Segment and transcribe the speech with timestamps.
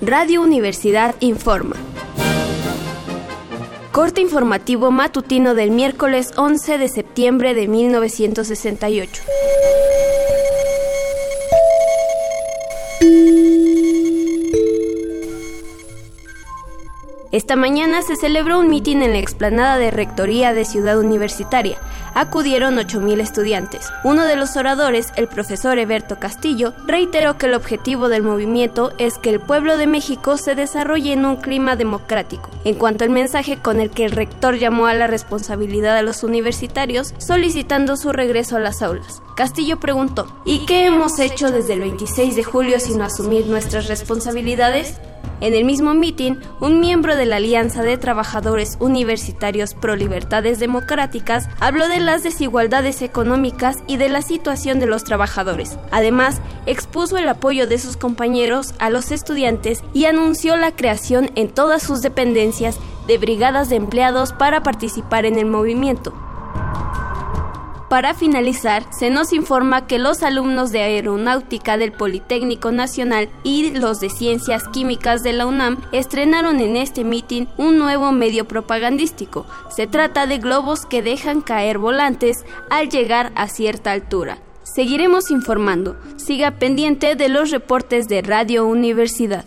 [0.00, 1.74] Radio Universidad informa.
[3.90, 9.22] Corte informativo matutino del miércoles 11 de septiembre de 1968.
[17.30, 21.76] Esta mañana se celebró un mitin en la explanada de Rectoría de Ciudad Universitaria.
[22.14, 23.90] Acudieron 8.000 estudiantes.
[24.02, 29.18] Uno de los oradores, el profesor Eberto Castillo, reiteró que el objetivo del movimiento es
[29.18, 32.48] que el pueblo de México se desarrolle en un clima democrático.
[32.64, 36.22] En cuanto al mensaje con el que el rector llamó a la responsabilidad a los
[36.22, 39.20] universitarios, solicitando su regreso a las aulas.
[39.36, 44.98] Castillo preguntó, ¿y qué hemos hecho desde el 26 de julio sino asumir nuestras responsabilidades?
[45.40, 51.48] En el mismo mitin, un miembro de la Alianza de Trabajadores Universitarios Pro Libertades Democráticas
[51.60, 55.78] habló de las desigualdades económicas y de la situación de los trabajadores.
[55.92, 61.48] Además, expuso el apoyo de sus compañeros a los estudiantes y anunció la creación en
[61.48, 66.12] todas sus dependencias de brigadas de empleados para participar en el movimiento.
[67.88, 73.98] Para finalizar, se nos informa que los alumnos de Aeronáutica del Politécnico Nacional y los
[73.98, 79.46] de Ciencias Químicas de la UNAM estrenaron en este mitin un nuevo medio propagandístico.
[79.70, 84.36] Se trata de globos que dejan caer volantes al llegar a cierta altura.
[84.64, 85.96] Seguiremos informando.
[86.16, 89.46] Siga pendiente de los reportes de Radio Universidad.